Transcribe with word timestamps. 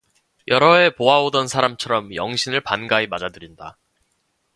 여러 0.47 0.77
해 0.77 0.89
보아 0.89 1.21
오던 1.21 1.45
사람처럼 1.47 2.15
영신을 2.15 2.61
반가이 2.61 3.05
맞아들인다. 3.05 3.77